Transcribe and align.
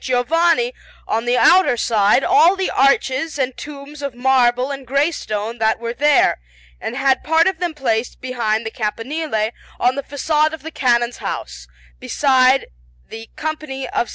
Giovanni, 0.01 0.73
on 1.07 1.25
the 1.25 1.37
outer 1.37 1.77
side, 1.77 2.23
all 2.23 2.55
the 2.55 2.71
arches 2.71 3.37
and 3.37 3.55
tombs 3.55 4.01
of 4.01 4.15
marble 4.15 4.71
and 4.71 4.87
grey 4.87 5.11
stone 5.11 5.59
that 5.59 5.77
were 5.79 5.93
there, 5.93 6.39
and 6.79 6.97
had 6.97 7.23
part 7.23 7.45
of 7.45 7.59
them 7.59 7.75
placed 7.75 8.19
behind 8.19 8.65
the 8.65 8.71
campanile 8.71 9.51
on 9.79 9.93
the 9.93 10.01
façade 10.01 10.53
of 10.53 10.63
the 10.63 10.71
Canon's 10.71 11.17
house, 11.17 11.67
beside 11.99 12.65
the 13.09 13.29
Company 13.35 13.87
of 13.89 14.07
S. 14.07 14.09